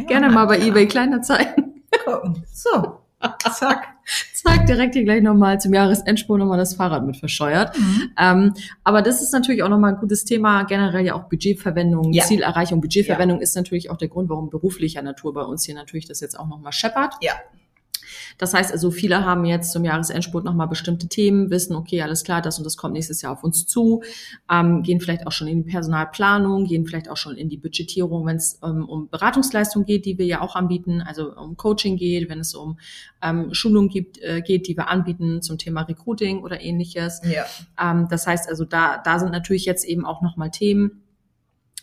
gerne 0.06 0.30
mal 0.30 0.46
bei 0.46 0.60
eBay 0.60 0.86
Kleinanzeigen. 0.86 1.82
gucken. 2.04 2.44
So, 2.52 2.98
zack. 3.52 3.88
Zack, 4.34 4.66
direkt 4.66 4.94
hier 4.94 5.04
gleich 5.04 5.22
nochmal 5.22 5.60
zum 5.60 5.74
Jahresendspurt 5.74 6.38
nochmal 6.38 6.58
das 6.58 6.74
Fahrrad 6.74 7.04
mit 7.04 7.16
verscheuert. 7.16 7.78
Mhm. 7.78 8.10
Ähm, 8.18 8.54
aber 8.82 9.02
das 9.02 9.22
ist 9.22 9.32
natürlich 9.32 9.62
auch 9.62 9.68
nochmal 9.68 9.94
ein 9.94 10.00
gutes 10.00 10.24
Thema, 10.24 10.64
generell 10.64 11.04
ja 11.04 11.14
auch 11.14 11.28
Budgetverwendung, 11.28 12.12
Ja. 12.12 12.24
Zielerreichung. 12.24 12.80
Budgetverwendung 12.80 13.40
ist 13.40 13.54
natürlich 13.56 13.90
auch 13.90 13.98
der 13.98 14.08
Grund, 14.08 14.28
warum 14.30 14.50
beruflicher 14.50 15.02
Natur 15.02 15.34
bei 15.34 15.42
uns 15.42 15.64
hier 15.64 15.74
natürlich 15.74 16.06
das 16.06 16.20
jetzt 16.20 16.38
auch 16.38 16.48
nochmal 16.48 16.72
scheppert. 16.72 17.14
Ja. 17.20 17.32
Das 18.40 18.54
heißt 18.54 18.72
also, 18.72 18.90
viele 18.90 19.26
haben 19.26 19.44
jetzt 19.44 19.70
zum 19.70 19.84
Jahresendspurt 19.84 20.44
nochmal 20.44 20.66
bestimmte 20.66 21.08
Themen, 21.08 21.50
wissen, 21.50 21.76
okay, 21.76 22.00
alles 22.00 22.24
klar, 22.24 22.40
das 22.40 22.56
und 22.56 22.64
das 22.64 22.78
kommt 22.78 22.94
nächstes 22.94 23.20
Jahr 23.20 23.34
auf 23.34 23.44
uns 23.44 23.66
zu, 23.66 24.02
ähm, 24.50 24.82
gehen 24.82 24.98
vielleicht 24.98 25.26
auch 25.26 25.32
schon 25.32 25.46
in 25.46 25.62
die 25.62 25.70
Personalplanung, 25.70 26.64
gehen 26.64 26.86
vielleicht 26.86 27.10
auch 27.10 27.18
schon 27.18 27.36
in 27.36 27.50
die 27.50 27.58
Budgetierung, 27.58 28.24
wenn 28.24 28.36
es 28.36 28.58
ähm, 28.64 28.88
um 28.88 29.10
Beratungsleistung 29.10 29.84
geht, 29.84 30.06
die 30.06 30.16
wir 30.16 30.24
ja 30.24 30.40
auch 30.40 30.56
anbieten, 30.56 31.02
also 31.02 31.36
um 31.36 31.58
Coaching 31.58 31.98
geht, 31.98 32.30
wenn 32.30 32.40
es 32.40 32.54
um 32.54 32.78
ähm, 33.20 33.52
Schulung 33.52 33.90
gibt, 33.90 34.16
äh, 34.22 34.40
geht, 34.40 34.66
die 34.68 34.76
wir 34.76 34.88
anbieten 34.88 35.42
zum 35.42 35.58
Thema 35.58 35.82
Recruiting 35.82 36.42
oder 36.42 36.62
ähnliches. 36.62 37.20
Ja. 37.24 37.44
Ähm, 37.78 38.08
das 38.08 38.26
heißt 38.26 38.48
also, 38.48 38.64
da, 38.64 39.02
da 39.04 39.18
sind 39.18 39.32
natürlich 39.32 39.66
jetzt 39.66 39.84
eben 39.84 40.06
auch 40.06 40.22
nochmal 40.22 40.50
Themen, 40.50 41.02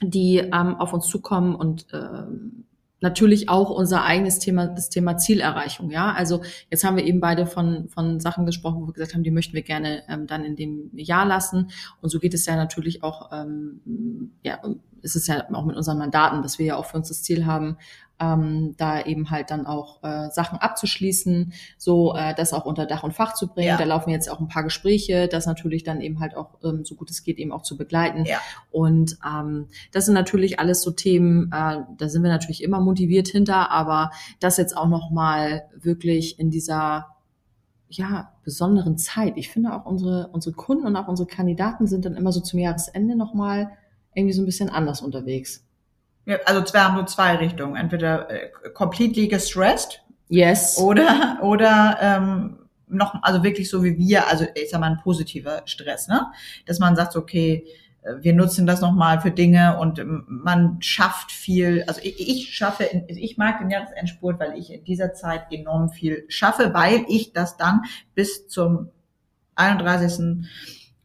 die 0.01 0.37
ähm, 0.37 0.75
auf 0.75 0.91
uns 0.91 1.05
zukommen 1.05 1.53
und 1.53 1.85
ähm, 1.93 2.65
natürlich 2.99 3.49
auch 3.49 3.69
unser 3.69 4.03
eigenes 4.03 4.39
Thema, 4.39 4.67
das 4.67 4.89
Thema 4.89 5.17
Zielerreichung. 5.17 5.91
Ja, 5.91 6.13
also 6.13 6.41
jetzt 6.69 6.83
haben 6.83 6.97
wir 6.97 7.05
eben 7.05 7.19
beide 7.19 7.45
von 7.45 7.87
von 7.89 8.19
Sachen 8.19 8.45
gesprochen, 8.45 8.81
wo 8.81 8.87
wir 8.87 8.93
gesagt 8.93 9.13
haben, 9.13 9.23
die 9.23 9.31
möchten 9.31 9.53
wir 9.53 9.61
gerne 9.61 10.03
ähm, 10.09 10.27
dann 10.27 10.43
in 10.43 10.55
dem 10.55 10.89
Jahr 10.93 11.25
lassen. 11.25 11.69
Und 12.01 12.09
so 12.09 12.19
geht 12.19 12.33
es 12.33 12.45
ja 12.45 12.55
natürlich 12.55 13.03
auch, 13.03 13.31
ähm, 13.31 13.81
ja, 14.43 14.59
ist 15.01 15.15
es 15.15 15.27
ja 15.27 15.45
auch 15.53 15.65
mit 15.65 15.75
unseren 15.75 15.97
Mandaten, 15.97 16.41
dass 16.41 16.59
wir 16.59 16.65
ja 16.65 16.75
auch 16.75 16.85
für 16.85 16.97
uns 16.97 17.09
das 17.09 17.23
Ziel 17.23 17.45
haben, 17.45 17.77
ähm, 18.19 18.75
da 18.77 19.01
eben 19.01 19.29
halt 19.29 19.51
dann 19.51 19.67
auch 19.67 20.03
äh, 20.03 20.29
Sachen 20.31 20.57
abzuschließen, 20.57 21.53
so 21.77 22.15
äh, 22.15 22.33
das 22.33 22.53
auch 22.53 22.65
unter 22.65 22.85
Dach 22.85 23.03
und 23.03 23.13
Fach 23.13 23.33
zu 23.33 23.47
bringen. 23.47 23.67
Ja. 23.69 23.77
Da 23.77 23.83
laufen 23.83 24.09
jetzt 24.09 24.29
auch 24.29 24.39
ein 24.39 24.47
paar 24.47 24.63
Gespräche, 24.63 25.27
das 25.27 25.45
natürlich 25.45 25.83
dann 25.83 26.01
eben 26.01 26.19
halt 26.19 26.35
auch 26.35 26.55
ähm, 26.63 26.83
so 26.83 26.95
gut 26.95 27.11
es 27.11 27.23
geht 27.23 27.37
eben 27.37 27.51
auch 27.51 27.61
zu 27.61 27.77
begleiten. 27.77 28.25
Ja. 28.25 28.39
Und 28.71 29.17
ähm, 29.25 29.67
das 29.91 30.05
sind 30.05 30.15
natürlich 30.15 30.59
alles 30.59 30.81
so 30.81 30.91
Themen, 30.91 31.51
äh, 31.51 31.79
da 31.97 32.09
sind 32.09 32.23
wir 32.23 32.31
natürlich 32.31 32.63
immer 32.63 32.79
motiviert 32.79 33.27
hinter, 33.27 33.71
aber 33.71 34.11
das 34.39 34.57
jetzt 34.57 34.75
auch 34.75 34.87
noch 34.87 35.11
mal 35.11 35.63
wirklich 35.75 36.39
in 36.39 36.49
dieser 36.49 37.17
ja 37.89 38.33
besonderen 38.43 38.97
Zeit. 38.97 39.37
Ich 39.37 39.49
finde 39.49 39.73
auch 39.73 39.85
unsere 39.85 40.29
unsere 40.33 40.55
Kunden 40.55 40.87
und 40.87 40.95
auch 40.95 41.07
unsere 41.07 41.27
Kandidaten 41.27 41.87
sind 41.87 42.03
dann 42.03 42.15
immer 42.15 42.31
so 42.31 42.41
zum 42.41 42.59
Jahresende 42.59 43.15
noch 43.15 43.33
mal 43.33 43.71
irgendwie 44.13 44.33
so 44.33 44.41
ein 44.41 44.45
bisschen 44.45 44.69
anders 44.69 45.01
unterwegs. 45.01 45.66
Also 46.45 46.73
wir 46.73 46.83
haben 46.83 46.95
nur 46.95 47.07
zwei 47.07 47.35
Richtungen. 47.35 47.75
Entweder 47.75 48.29
äh, 48.29 48.49
completely 48.73 49.27
gestressed 49.27 50.01
Yes. 50.29 50.77
oder 50.77 51.39
oder 51.41 51.97
ähm, 52.01 52.59
noch 52.87 53.21
also 53.21 53.43
wirklich 53.43 53.69
so 53.69 53.83
wie 53.83 53.97
wir, 53.97 54.27
also 54.27 54.45
ich 54.55 54.69
sag 54.69 54.79
mal 54.79 54.91
ein 54.91 54.99
positiver 55.01 55.61
Stress, 55.65 56.07
ne? 56.07 56.27
Dass 56.65 56.79
man 56.79 56.95
sagt, 56.95 57.15
okay, 57.15 57.65
äh, 58.01 58.15
wir 58.21 58.33
nutzen 58.33 58.65
das 58.65 58.81
nochmal 58.81 59.21
für 59.21 59.31
Dinge 59.31 59.77
und 59.79 59.99
ähm, 59.99 60.25
man 60.27 60.81
schafft 60.81 61.31
viel. 61.31 61.83
Also 61.87 62.01
ich, 62.03 62.19
ich 62.19 62.55
schaffe, 62.55 62.89
ich 63.07 63.37
mag 63.37 63.59
den 63.59 63.69
Jahresendspurt, 63.69 64.39
weil 64.39 64.57
ich 64.57 64.71
in 64.71 64.83
dieser 64.83 65.13
Zeit 65.13 65.51
enorm 65.51 65.89
viel 65.89 66.25
schaffe, 66.29 66.73
weil 66.73 67.05
ich 67.07 67.33
das 67.33 67.57
dann 67.57 67.83
bis 68.15 68.47
zum 68.47 68.89
31. 69.55 70.45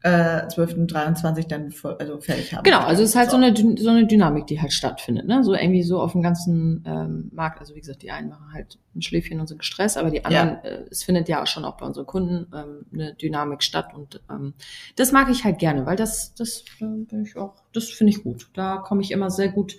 äh, 0.05 0.47
12.23 0.49 1.47
dann 1.49 1.71
voll, 1.71 1.97
also 1.99 2.21
fertig 2.21 2.53
haben. 2.55 2.65
Genau, 2.65 2.81
also 2.81 3.03
es 3.05 3.11
ist 3.11 3.17
halt 3.17 3.31
so, 3.31 3.37
eine, 3.37 3.53
Dyn- 3.53 3.81
so 3.81 3.89
eine 3.91 4.07
Dynamik, 4.07 4.47
die 4.49 4.61
halt 4.61 4.73
stattfindet, 4.73 5.27
ne? 5.27 5.45
So 5.45 5.55
irgendwie 5.55 5.83
so 5.85 6.01
auf 6.01 6.13
dem 6.13 6.23
ganzen 6.23 6.83
ähm, 6.87 7.31
Markt. 7.33 7.61
Also 7.61 7.75
wie 7.77 7.81
gesagt, 7.81 8.03
die 8.03 8.11
einen 8.11 8.29
machen 8.29 8.53
halt 8.53 8.79
ein 8.97 9.03
Schläfchen 9.03 9.39
und 9.41 9.47
sind 9.47 9.59
gestresst, 9.59 9.97
aber 9.97 10.11
die 10.11 10.25
anderen, 10.25 10.65
äh, 10.65 10.85
es 10.91 11.05
findet 11.05 11.29
ja 11.29 11.43
auch 11.43 11.47
schon 11.47 11.65
auch 11.65 11.77
bei 11.77 11.87
unseren 11.87 12.07
Kunden 12.07 12.47
ähm, 12.55 12.87
eine 12.93 13.15
Dynamik 13.15 13.63
statt 13.63 13.95
und 13.95 14.21
ähm, 14.29 14.55
das 14.97 15.13
mag 15.13 15.31
ich 15.31 15.45
halt 15.45 15.59
gerne, 15.59 15.87
weil 15.87 15.97
das, 15.97 16.35
das 16.35 16.65
äh, 16.81 16.85
bin 16.85 17.23
ich 17.25 17.37
auch, 17.37 17.55
das 17.73 17.89
finde 17.89 18.13
ich 18.13 18.25
gut. 18.25 18.49
Da 18.55 18.79
komme 18.79 19.03
ich 19.03 19.13
immer 19.13 19.31
sehr 19.31 19.51
gut 19.51 19.77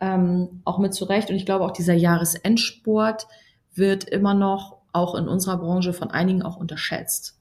ähm, 0.00 0.60
auch 0.64 0.78
mit 0.78 0.92
zurecht 0.92 1.30
und 1.30 1.36
ich 1.36 1.46
glaube 1.46 1.64
auch 1.64 1.70
dieser 1.72 1.94
Jahresendsport 1.94 3.26
wird 3.74 4.04
immer 4.04 4.34
noch 4.34 4.78
auch 4.92 5.14
in 5.14 5.28
unserer 5.28 5.56
Branche 5.56 5.92
von 5.94 6.10
einigen 6.10 6.42
auch 6.42 6.56
unterschätzt. 6.56 7.38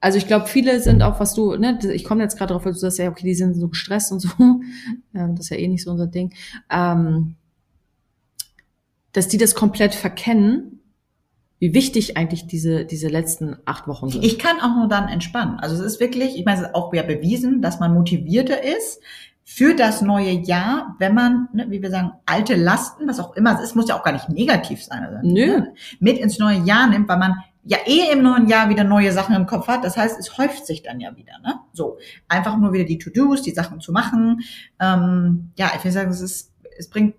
Also 0.00 0.16
ich 0.16 0.26
glaube, 0.26 0.46
viele 0.46 0.80
sind 0.80 1.02
auch, 1.02 1.20
was 1.20 1.34
du, 1.34 1.56
ne, 1.56 1.78
ich 1.92 2.04
komme 2.04 2.22
jetzt 2.22 2.38
gerade 2.38 2.52
drauf, 2.52 2.64
weil 2.64 2.72
du 2.72 2.78
sagst, 2.78 2.98
ja, 2.98 3.10
okay, 3.10 3.26
die 3.26 3.34
sind 3.34 3.54
so 3.54 3.68
gestresst 3.68 4.12
und 4.12 4.20
so. 4.20 4.28
Ähm, 5.12 5.34
das 5.34 5.46
ist 5.46 5.50
ja 5.50 5.56
eh 5.56 5.66
nicht 5.66 5.82
so 5.82 5.90
unser 5.90 6.06
Ding. 6.06 6.32
Ähm, 6.70 7.34
dass 9.12 9.26
die 9.26 9.38
das 9.38 9.56
komplett 9.56 9.94
verkennen, 9.94 10.80
wie 11.58 11.74
wichtig 11.74 12.16
eigentlich 12.16 12.46
diese, 12.46 12.84
diese 12.84 13.08
letzten 13.08 13.56
acht 13.66 13.88
Wochen 13.88 14.08
sind. 14.08 14.24
Ich 14.24 14.38
kann 14.38 14.60
auch 14.60 14.76
nur 14.76 14.88
dann 14.88 15.08
entspannen. 15.08 15.58
Also 15.58 15.74
es 15.74 15.80
ist 15.80 16.00
wirklich, 16.00 16.38
ich 16.38 16.44
meine, 16.44 16.60
es 16.60 16.68
ist 16.68 16.74
auch 16.74 16.94
ja 16.94 17.02
bewiesen, 17.02 17.60
dass 17.60 17.80
man 17.80 17.92
motivierter 17.92 18.62
ist 18.62 19.00
für 19.44 19.74
das 19.74 20.00
neue 20.00 20.30
Jahr, 20.30 20.94
wenn 21.00 21.12
man, 21.12 21.48
ne, 21.52 21.66
wie 21.70 21.82
wir 21.82 21.90
sagen, 21.90 22.12
alte 22.24 22.54
Lasten, 22.54 23.08
was 23.08 23.18
auch 23.18 23.34
immer 23.34 23.58
es 23.58 23.64
ist, 23.64 23.74
muss 23.74 23.88
ja 23.88 23.98
auch 23.98 24.04
gar 24.04 24.12
nicht 24.12 24.28
negativ 24.28 24.84
sein, 24.84 25.02
also, 25.02 25.18
Nö. 25.22 25.46
ne, 25.46 25.74
mit 25.98 26.18
ins 26.18 26.38
neue 26.38 26.58
Jahr 26.60 26.88
nimmt, 26.88 27.08
weil 27.08 27.18
man 27.18 27.34
ja 27.70 27.78
eh 27.86 28.12
im 28.12 28.22
neuen 28.22 28.48
Jahr 28.48 28.68
wieder 28.68 28.82
neue 28.82 29.12
Sachen 29.12 29.36
im 29.36 29.46
Kopf 29.46 29.68
hat. 29.68 29.84
Das 29.84 29.96
heißt, 29.96 30.18
es 30.18 30.36
häuft 30.36 30.66
sich 30.66 30.82
dann 30.82 30.98
ja 30.98 31.16
wieder. 31.16 31.38
Ne? 31.38 31.54
So, 31.72 31.98
einfach 32.26 32.58
nur 32.58 32.72
wieder 32.72 32.82
die 32.82 32.98
To-Dos, 32.98 33.42
die 33.42 33.52
Sachen 33.52 33.80
zu 33.80 33.92
machen. 33.92 34.40
Ähm, 34.80 35.52
ja, 35.56 35.70
ich 35.76 35.84
will 35.84 35.92
sagen, 35.92 36.10
es 36.10 36.20
ist, 36.20 36.52
es 36.76 36.90
bringt, 36.90 37.14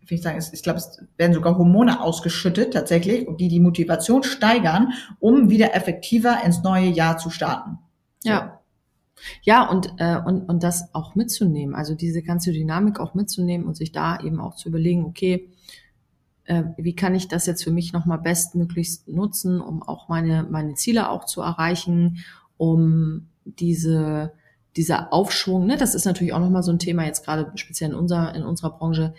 ich 0.00 0.08
will 0.12 0.18
sagen, 0.18 0.38
ich 0.52 0.62
glaube, 0.62 0.78
es 0.78 1.04
werden 1.16 1.34
sogar 1.34 1.58
Hormone 1.58 2.00
ausgeschüttet 2.00 2.72
tatsächlich, 2.72 3.26
die 3.36 3.48
die 3.48 3.58
Motivation 3.58 4.22
steigern, 4.22 4.92
um 5.18 5.50
wieder 5.50 5.74
effektiver 5.74 6.38
ins 6.44 6.62
neue 6.62 6.86
Jahr 6.86 7.18
zu 7.18 7.30
starten. 7.30 7.78
So. 8.20 8.30
Ja. 8.30 8.60
Ja, 9.42 9.68
und, 9.68 9.92
äh, 9.98 10.18
und, 10.24 10.48
und 10.48 10.62
das 10.62 10.94
auch 10.94 11.14
mitzunehmen, 11.14 11.74
also 11.74 11.94
diese 11.94 12.22
ganze 12.22 12.52
Dynamik 12.52 13.00
auch 13.00 13.12
mitzunehmen 13.12 13.66
und 13.66 13.76
sich 13.76 13.92
da 13.92 14.18
eben 14.20 14.40
auch 14.40 14.54
zu 14.54 14.68
überlegen, 14.68 15.04
okay, 15.04 15.50
äh, 16.50 16.64
wie 16.76 16.96
kann 16.96 17.14
ich 17.14 17.28
das 17.28 17.46
jetzt 17.46 17.62
für 17.62 17.70
mich 17.70 17.92
nochmal 17.92 18.18
bestmöglichst 18.18 19.06
nutzen, 19.06 19.60
um 19.60 19.84
auch 19.84 20.08
meine, 20.08 20.42
meine 20.50 20.74
Ziele 20.74 21.08
auch 21.08 21.24
zu 21.24 21.42
erreichen, 21.42 22.24
um 22.56 23.28
diese, 23.44 24.32
dieser 24.74 25.12
Aufschwung, 25.12 25.66
ne, 25.66 25.76
das 25.76 25.94
ist 25.94 26.06
natürlich 26.06 26.32
auch 26.32 26.40
nochmal 26.40 26.64
so 26.64 26.72
ein 26.72 26.80
Thema 26.80 27.04
jetzt 27.04 27.24
gerade 27.24 27.52
speziell 27.54 27.90
in 27.90 27.96
unserer, 27.96 28.34
in 28.34 28.42
unserer 28.42 28.70
Branche. 28.70 29.14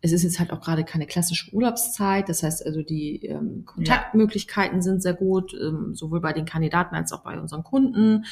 Es 0.00 0.12
ist 0.12 0.22
jetzt 0.22 0.38
halt 0.38 0.52
auch 0.52 0.60
gerade 0.60 0.84
keine 0.84 1.06
klassische 1.06 1.52
Urlaubszeit, 1.52 2.28
das 2.28 2.44
heißt 2.44 2.64
also 2.64 2.82
die 2.82 3.26
ähm, 3.26 3.64
Kontaktmöglichkeiten 3.66 4.80
sind 4.80 5.02
sehr 5.02 5.14
gut, 5.14 5.52
ähm, 5.60 5.96
sowohl 5.96 6.20
bei 6.20 6.32
den 6.32 6.44
Kandidaten 6.44 6.94
als 6.94 7.12
auch 7.12 7.24
bei 7.24 7.40
unseren 7.40 7.64
Kunden. 7.64 8.24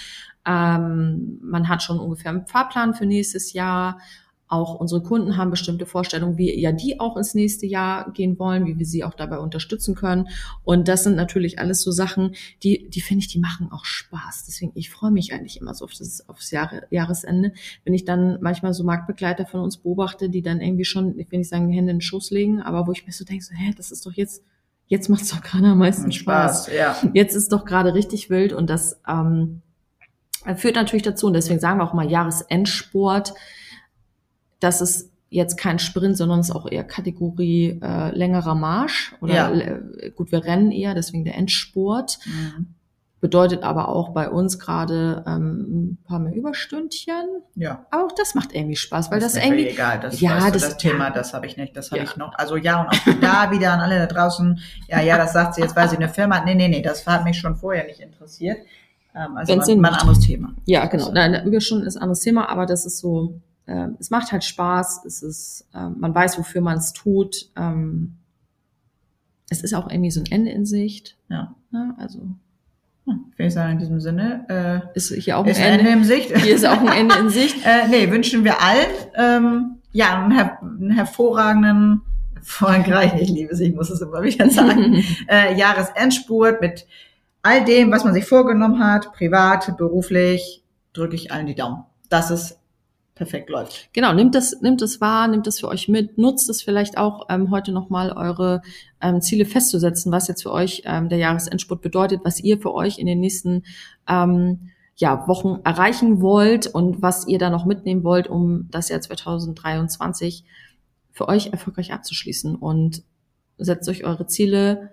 Ähm, 0.46 1.40
man 1.42 1.68
hat 1.68 1.82
schon 1.82 1.98
ungefähr 1.98 2.30
einen 2.30 2.46
Fahrplan 2.46 2.94
für 2.94 3.06
nächstes 3.06 3.54
Jahr 3.54 3.98
auch 4.48 4.78
unsere 4.78 5.02
Kunden 5.02 5.36
haben 5.36 5.50
bestimmte 5.50 5.86
Vorstellungen, 5.86 6.38
wie 6.38 6.58
ja 6.58 6.70
die 6.70 7.00
auch 7.00 7.16
ins 7.16 7.34
nächste 7.34 7.66
Jahr 7.66 8.12
gehen 8.12 8.38
wollen, 8.38 8.64
wie 8.66 8.78
wir 8.78 8.86
sie 8.86 9.02
auch 9.02 9.14
dabei 9.14 9.38
unterstützen 9.38 9.94
können. 9.96 10.28
Und 10.62 10.86
das 10.86 11.02
sind 11.02 11.16
natürlich 11.16 11.58
alles 11.58 11.82
so 11.82 11.90
Sachen, 11.90 12.36
die, 12.62 12.88
die 12.88 13.00
finde 13.00 13.22
ich, 13.22 13.28
die 13.28 13.40
machen 13.40 13.72
auch 13.72 13.84
Spaß. 13.84 14.44
Deswegen, 14.46 14.72
ich 14.74 14.90
freue 14.90 15.10
mich 15.10 15.32
eigentlich 15.32 15.60
immer 15.60 15.74
so 15.74 15.84
auf 15.84 15.94
das, 15.94 16.28
aufs 16.28 16.52
Jahre, 16.52 16.86
Jahresende, 16.90 17.52
wenn 17.84 17.94
ich 17.94 18.04
dann 18.04 18.38
manchmal 18.40 18.72
so 18.72 18.84
Marktbegleiter 18.84 19.46
von 19.46 19.60
uns 19.60 19.78
beobachte, 19.78 20.30
die 20.30 20.42
dann 20.42 20.60
irgendwie 20.60 20.84
schon, 20.84 21.18
ich 21.18 21.30
will 21.32 21.40
nicht 21.40 21.50
sagen, 21.50 21.68
Hände 21.70 21.90
in 21.90 21.96
den 21.96 22.00
Schoß 22.00 22.30
legen, 22.30 22.62
aber 22.62 22.86
wo 22.86 22.92
ich 22.92 23.04
mir 23.04 23.12
so 23.12 23.24
denke, 23.24 23.44
so, 23.44 23.52
hä, 23.52 23.72
das 23.76 23.90
ist 23.90 24.06
doch 24.06 24.12
jetzt, 24.12 24.44
jetzt 24.86 25.08
macht's 25.08 25.30
doch 25.30 25.42
gerade 25.42 25.66
am 25.66 25.78
meisten 25.78 26.12
Spaß. 26.12 26.68
ja. 26.72 26.96
Jetzt 27.14 27.34
ist 27.34 27.50
doch 27.50 27.64
gerade 27.64 27.94
richtig 27.94 28.30
wild 28.30 28.52
und 28.52 28.70
das 28.70 29.00
ähm, 29.08 29.62
führt 30.54 30.76
natürlich 30.76 31.02
dazu, 31.02 31.26
und 31.26 31.32
deswegen 31.32 31.58
sagen 31.58 31.80
wir 31.80 31.84
auch 31.84 31.94
mal 31.94 32.08
Jahresendsport, 32.08 33.34
dass 34.60 34.80
es 34.80 35.10
jetzt 35.28 35.56
kein 35.58 35.78
Sprint, 35.78 36.16
sondern 36.16 36.40
es 36.40 36.48
ist 36.50 36.54
auch 36.54 36.70
eher 36.70 36.84
Kategorie 36.84 37.80
äh, 37.82 38.16
längerer 38.16 38.54
Marsch 38.54 39.14
oder 39.20 39.34
Ja. 39.34 39.50
äh, 39.52 40.10
gut, 40.14 40.30
wir 40.32 40.44
rennen 40.44 40.70
eher, 40.70 40.94
deswegen 40.94 41.24
der 41.24 41.34
Endsport. 41.36 42.18
Mhm. 42.24 42.68
Bedeutet 43.18 43.62
aber 43.62 43.88
auch 43.88 44.10
bei 44.10 44.28
uns 44.28 44.58
gerade 44.58 45.24
ähm, 45.26 45.94
ein 45.94 45.98
paar 46.04 46.18
mehr 46.20 46.34
Überstündchen. 46.34 47.14
Ja. 47.54 47.86
Aber 47.90 48.04
auch 48.04 48.12
das 48.12 48.34
macht 48.34 48.54
irgendwie 48.54 48.76
Spaß, 48.76 49.10
weil 49.10 49.20
das, 49.20 49.34
ist 49.34 49.38
mir 49.42 49.46
irgendwie 49.46 49.68
egal. 49.68 49.98
Das, 50.00 50.20
Ja, 50.20 50.36
weißt 50.36 50.48
du, 50.48 50.52
das- 50.52 50.62
das, 50.62 50.76
Thema, 50.76 51.10
das 51.10 51.32
habe 51.34 51.46
ich 51.46 51.56
nicht, 51.56 51.76
das 51.76 51.90
habe 51.90 51.98
Ja. 51.98 52.04
ich 52.04 52.16
noch. 52.16 52.34
Also 52.38 52.56
ja 52.56 52.82
und 52.82 52.88
auch 52.88 53.20
da 53.20 53.50
wieder 53.50 53.72
an 53.72 53.80
alle 53.80 53.98
da 53.98 54.06
draußen. 54.06 54.60
Ja, 54.88 55.00
ja, 55.00 55.16
das 55.16 55.32
sagt 55.32 55.54
sie 55.54 55.62
jetzt, 55.62 55.74
weil 55.74 55.88
sie 55.88 55.96
eine 55.96 56.08
Firma 56.10 56.36
hat. 56.36 56.44
Nee, 56.44 56.54
nee, 56.54 56.68
nee, 56.68 56.82
das 56.82 57.06
hat 57.06 57.24
mich 57.24 57.38
schon 57.38 57.56
vorher 57.56 57.84
nicht 57.86 58.00
interessiert. 58.00 58.58
Ähm, 59.14 59.36
also 59.36 59.52
Wenn's 59.52 59.66
mal, 59.66 59.76
mal 59.76 59.88
ein 59.94 60.00
anderes 60.00 60.20
Thema. 60.20 60.54
Ja, 60.66 60.84
genau. 60.86 61.10
Nein, 61.10 61.46
Überstunden 61.46 61.86
ist 61.86 61.96
ein 61.96 62.02
anderes 62.02 62.20
Thema, 62.20 62.48
aber 62.50 62.66
das 62.66 62.84
ist 62.86 62.98
so, 62.98 63.40
äh, 63.66 63.88
es 63.98 64.10
macht 64.10 64.32
halt 64.32 64.44
Spaß, 64.44 65.04
es 65.04 65.22
ist, 65.22 65.68
äh, 65.74 65.88
man 65.88 66.14
weiß, 66.14 66.38
wofür 66.38 66.60
man 66.60 66.78
es 66.78 66.92
tut. 66.92 67.50
Ähm, 67.56 68.16
es 69.48 69.62
ist 69.62 69.74
auch 69.74 69.90
irgendwie 69.90 70.10
so 70.10 70.20
ein 70.20 70.26
Ende 70.26 70.50
in 70.50 70.66
Sicht. 70.66 71.16
Ja. 71.28 71.54
Ne? 71.70 71.94
Also 71.98 72.28
Hm, 73.06 73.26
Ich 73.32 73.38
will 73.38 73.50
sagen, 73.50 73.72
in 73.72 73.78
diesem 73.78 74.00
Sinne, 74.00 74.82
ist 74.94 75.12
hier 75.14 75.38
auch 75.38 75.44
äh, 75.46 75.50
ein 75.50 75.52
ist 75.52 75.60
Ende. 75.60 75.78
Ende 75.78 75.92
im 75.92 76.04
Sicht. 76.04 76.36
Hier 76.36 76.54
ist 76.54 76.66
auch 76.66 76.80
ein 76.80 76.88
Ende 76.88 77.14
in 77.16 77.30
Sicht. 77.30 77.56
äh, 77.64 77.88
nee, 77.88 78.10
wünschen 78.10 78.44
wir 78.44 78.60
allen 78.60 78.90
ähm, 79.14 79.76
ja 79.92 80.22
einen, 80.22 80.32
her 80.32 80.58
einen 80.60 80.90
hervorragenden, 80.90 82.02
hervorragend, 82.34 83.20
ich 83.20 83.30
liebe 83.30 83.54
sie, 83.54 83.66
ich 83.66 83.74
muss 83.74 83.90
es 83.90 84.00
immer 84.00 84.22
wieder 84.22 84.50
sagen, 84.50 85.04
äh, 85.28 85.56
Jahresendspurt 85.56 86.60
mit 86.60 86.86
all 87.42 87.64
dem, 87.64 87.92
was 87.92 88.04
man 88.04 88.12
sich 88.12 88.24
vorgenommen 88.24 88.80
hat, 88.80 89.12
privat, 89.12 89.76
beruflich, 89.76 90.64
drücke 90.92 91.14
ich 91.14 91.30
allen 91.30 91.46
die 91.46 91.54
Daumen, 91.54 91.84
dass 92.08 92.30
es 92.30 92.58
perfekt 93.16 93.50
läuft. 93.50 93.88
Genau, 93.92 94.12
nimmt 94.12 94.34
das, 94.34 94.60
nimmt 94.60 94.80
es 94.82 95.00
wahr, 95.00 95.26
nimmt 95.26 95.46
es 95.48 95.58
für 95.58 95.68
euch 95.68 95.88
mit, 95.88 96.18
nutzt 96.18 96.48
es 96.48 96.62
vielleicht 96.62 96.98
auch 96.98 97.26
ähm, 97.28 97.50
heute 97.50 97.72
nochmal 97.72 98.12
eure 98.12 98.62
ähm, 99.00 99.20
Ziele 99.20 99.44
festzusetzen, 99.46 100.12
was 100.12 100.28
jetzt 100.28 100.42
für 100.42 100.52
euch 100.52 100.82
ähm, 100.84 101.08
der 101.08 101.18
Jahresendspurt 101.18 101.82
bedeutet, 101.82 102.20
was 102.22 102.40
ihr 102.40 102.60
für 102.60 102.72
euch 102.74 102.98
in 102.98 103.06
den 103.06 103.18
nächsten 103.18 103.64
ähm, 104.06 104.70
ja, 104.96 105.26
Wochen 105.26 105.60
erreichen 105.64 106.20
wollt 106.20 106.68
und 106.68 107.02
was 107.02 107.26
ihr 107.26 107.38
da 107.38 107.50
noch 107.50 107.64
mitnehmen 107.64 108.04
wollt, 108.04 108.28
um 108.28 108.68
das 108.70 108.88
Jahr 108.88 109.00
2023 109.00 110.44
für 111.10 111.28
euch 111.28 111.48
erfolgreich 111.48 111.92
abzuschließen. 111.92 112.54
Und 112.54 113.02
setzt 113.58 113.88
euch 113.88 114.04
eure 114.04 114.26
Ziele. 114.26 114.90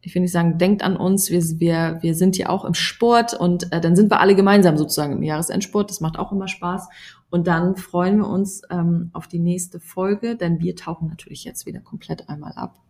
Ich 0.00 0.14
will 0.14 0.22
nicht 0.22 0.32
sagen, 0.32 0.58
denkt 0.58 0.82
an 0.82 0.96
uns, 0.96 1.30
wir, 1.30 1.42
wir, 1.60 1.98
wir 2.00 2.14
sind 2.14 2.36
hier 2.36 2.50
auch 2.50 2.64
im 2.64 2.74
Sport 2.74 3.34
und 3.34 3.72
äh, 3.72 3.80
dann 3.80 3.96
sind 3.96 4.10
wir 4.10 4.20
alle 4.20 4.34
gemeinsam 4.34 4.78
sozusagen 4.78 5.12
im 5.12 5.22
Jahresendsport. 5.22 5.90
Das 5.90 6.00
macht 6.00 6.18
auch 6.18 6.32
immer 6.32 6.48
Spaß. 6.48 6.88
Und 7.30 7.46
dann 7.46 7.76
freuen 7.76 8.18
wir 8.18 8.28
uns 8.28 8.62
ähm, 8.70 9.10
auf 9.12 9.28
die 9.28 9.38
nächste 9.38 9.80
Folge, 9.80 10.36
denn 10.36 10.60
wir 10.60 10.74
tauchen 10.76 11.08
natürlich 11.08 11.44
jetzt 11.44 11.64
wieder 11.64 11.80
komplett 11.80 12.28
einmal 12.28 12.52
ab 12.52 12.80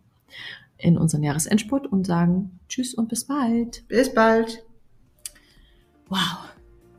in 0.77 0.97
unseren 0.97 1.23
Jahresendspurt 1.23 1.87
und 1.87 2.07
sagen 2.07 2.59
Tschüss 2.67 2.95
und 2.95 3.07
bis 3.07 3.25
bald. 3.25 3.87
Bis 3.87 4.13
bald. 4.13 4.65
Wow, 6.09 6.49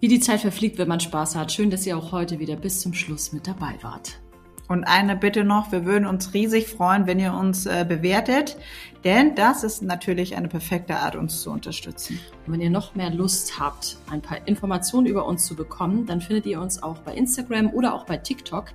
wie 0.00 0.08
die 0.08 0.20
Zeit 0.20 0.40
verfliegt, 0.40 0.78
wenn 0.78 0.88
man 0.88 1.00
Spaß 1.00 1.36
hat. 1.36 1.52
Schön, 1.52 1.70
dass 1.70 1.86
ihr 1.86 1.98
auch 1.98 2.12
heute 2.12 2.38
wieder 2.38 2.56
bis 2.56 2.80
zum 2.80 2.94
Schluss 2.94 3.32
mit 3.32 3.46
dabei 3.46 3.76
wart. 3.82 4.21
Und 4.68 4.84
eine 4.84 5.16
Bitte 5.16 5.44
noch, 5.44 5.72
wir 5.72 5.84
würden 5.84 6.06
uns 6.06 6.32
riesig 6.34 6.68
freuen, 6.68 7.06
wenn 7.06 7.18
ihr 7.18 7.34
uns 7.34 7.66
äh, 7.66 7.84
bewertet, 7.86 8.56
denn 9.04 9.34
das 9.34 9.64
ist 9.64 9.82
natürlich 9.82 10.36
eine 10.36 10.46
perfekte 10.48 10.96
Art, 10.96 11.16
uns 11.16 11.42
zu 11.42 11.50
unterstützen. 11.50 12.20
Und 12.46 12.52
wenn 12.52 12.60
ihr 12.60 12.70
noch 12.70 12.94
mehr 12.94 13.10
Lust 13.10 13.58
habt, 13.58 13.98
ein 14.08 14.22
paar 14.22 14.46
Informationen 14.46 15.06
über 15.06 15.26
uns 15.26 15.44
zu 15.44 15.56
bekommen, 15.56 16.06
dann 16.06 16.20
findet 16.20 16.46
ihr 16.46 16.60
uns 16.60 16.82
auch 16.82 16.98
bei 16.98 17.14
Instagram 17.14 17.70
oder 17.70 17.94
auch 17.94 18.06
bei 18.06 18.16
TikTok. 18.16 18.66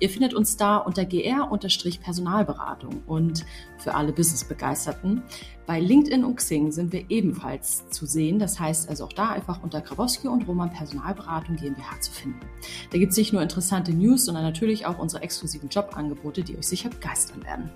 Ihr 0.00 0.10
findet 0.10 0.34
uns 0.34 0.56
da 0.56 0.78
unter 0.78 1.04
gr-personalberatung 1.04 3.02
und 3.06 3.46
für 3.78 3.94
alle 3.94 4.12
Business-Begeisterten. 4.12 5.22
Bei 5.66 5.80
LinkedIn 5.80 6.24
und 6.24 6.36
Xing 6.36 6.70
sind 6.70 6.92
wir 6.92 7.06
ebenfalls 7.08 7.88
zu 7.90 8.06
sehen. 8.06 8.38
Das 8.38 8.60
heißt 8.60 8.88
also 8.88 9.04
auch 9.04 9.12
da 9.12 9.30
einfach 9.30 9.64
unter 9.64 9.80
Grabowski 9.80 10.28
und 10.28 10.46
Roman 10.46 10.70
Personalberatung 10.70 11.56
GmbH 11.56 12.00
zu 12.00 12.12
finden. 12.12 12.38
Da 12.92 12.98
gibt 12.98 13.10
es 13.10 13.18
nicht 13.18 13.32
nur 13.32 13.42
interessante 13.42 13.92
News, 13.92 14.26
sondern 14.26 14.44
natürlich 14.44 14.86
auch 14.86 14.98
unsere 14.98 15.24
exklusiven 15.24 15.68
Jobangebote, 15.68 16.42
die 16.42 16.56
euch 16.56 16.68
sicher 16.68 16.88
begeistern 16.88 17.44
werden. 17.44 17.70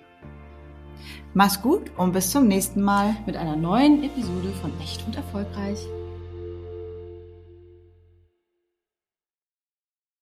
Mach's 1.34 1.62
gut 1.62 1.92
und 1.98 2.14
bis 2.14 2.32
zum 2.32 2.48
nächsten 2.48 2.82
Mal. 2.82 3.16
Mit 3.26 3.38
einer 3.38 3.56
neuen 3.56 4.04
Episode 4.04 4.52
von 4.62 4.72
Echt 4.82 5.06
und 5.06 5.16
Erfolgreich. 5.16 5.80